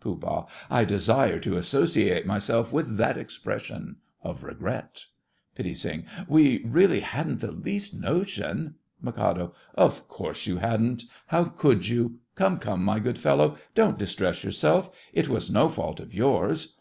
POOH. 0.00 0.48
I 0.68 0.84
desire 0.84 1.38
to 1.38 1.56
associate 1.56 2.26
myself 2.26 2.72
with 2.72 2.96
that 2.96 3.16
expression 3.16 3.98
of 4.20 4.42
regret. 4.42 5.04
PITTI. 5.54 6.04
We 6.26 6.64
really 6.64 6.98
hadn't 6.98 7.38
the 7.38 7.52
least 7.52 7.94
notion— 7.94 8.74
MIK. 9.00 9.52
Of 9.76 10.08
course 10.08 10.44
you 10.48 10.56
hadn't. 10.56 11.04
How 11.28 11.44
could 11.44 11.86
you? 11.86 12.18
Come, 12.34 12.58
come, 12.58 12.82
my 12.82 12.98
good 12.98 13.16
fellow, 13.16 13.56
don't 13.76 13.96
distress 13.96 14.42
yourself—it 14.42 15.28
was 15.28 15.52
no 15.52 15.68
fault 15.68 16.00
of 16.00 16.12
yours. 16.12 16.74